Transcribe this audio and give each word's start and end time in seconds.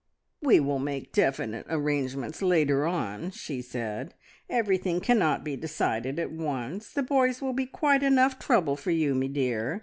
"We 0.41 0.59
will 0.59 0.79
make 0.79 1.13
definite 1.13 1.67
arrangements 1.69 2.41
later 2.41 2.87
on," 2.87 3.29
she 3.29 3.61
said. 3.61 4.15
"Everything 4.49 4.99
cannot 4.99 5.43
be 5.43 5.55
decided 5.55 6.17
at 6.17 6.31
once. 6.31 6.91
The 6.91 7.03
boys 7.03 7.39
will 7.39 7.53
be 7.53 7.67
quite 7.67 8.01
enough 8.01 8.39
trouble 8.39 8.75
for 8.75 8.89
you, 8.89 9.13
me 9.13 9.27
dear! 9.27 9.79